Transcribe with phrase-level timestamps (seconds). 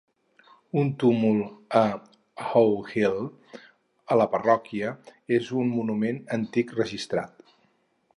[0.83, 1.41] Un túmul
[1.79, 1.83] a
[2.45, 3.19] Howe Hill,
[4.15, 4.95] a la parròquia,
[5.37, 7.55] és un monument antic registrat.